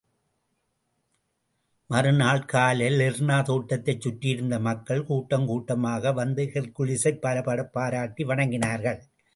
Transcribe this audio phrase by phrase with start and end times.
[1.89, 8.99] மறுநாள் காலை லெர்னா தோட்டத்தைச் சுற்றியிருந்த மக்கள் கூட்டம் கூட்டமாக வந்து ஹெர்க்குலிஸைப் பலபடப் பாராட்டி வணங்கினார்கள்.